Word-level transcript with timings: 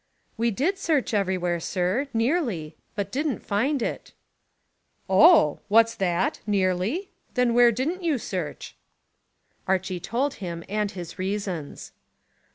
"We 0.35 0.49
did 0.49 0.79
search 0.79 1.13
everywhere, 1.13 1.59
sir, 1.59 2.07
nearly, 2.11 2.75
but 2.95 3.11
didn't 3.11 3.45
find 3.45 3.83
it." 3.83 4.13
"Oh! 5.07 5.59
What's 5.67 5.93
that? 5.93 6.39
Nearly? 6.47 7.11
Then 7.35 7.53
where 7.53 7.71
didn't 7.71 8.01
you 8.01 8.17
search?" 8.17 8.75
Archy 9.67 9.99
told 9.99 10.33
him 10.41 10.63
and 10.67 10.89
his 10.89 11.19
reasons. 11.19 11.91